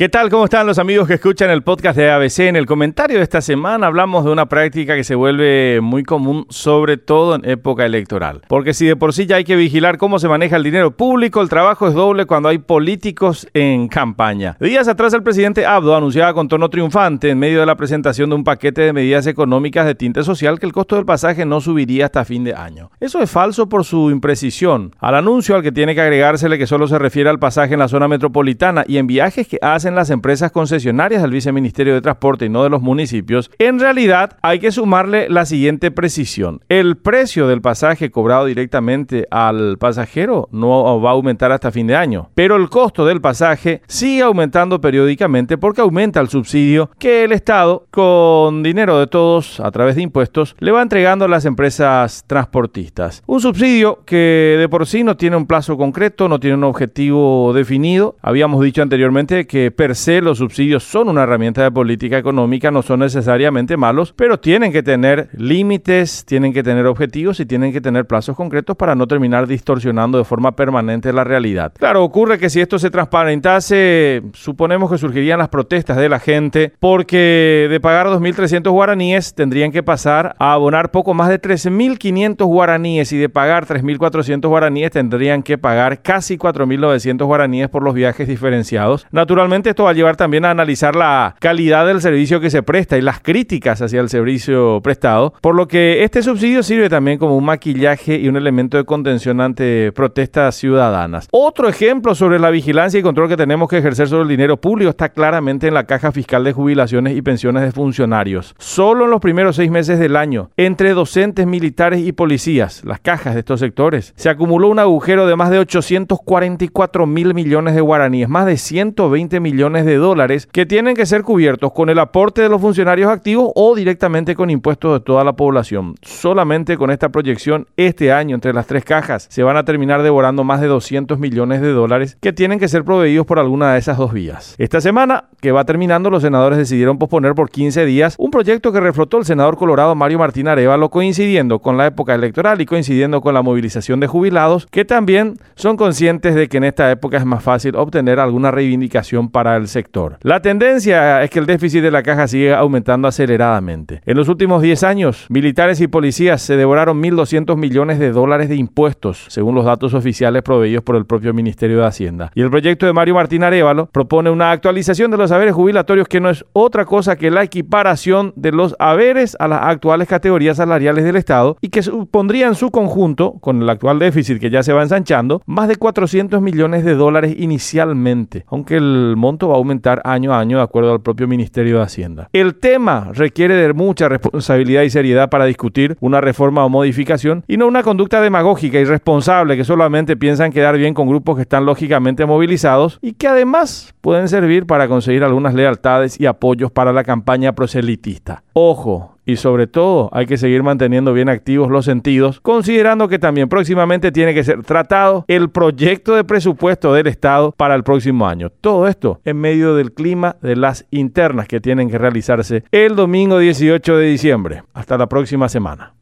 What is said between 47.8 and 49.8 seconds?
con dinero de todos a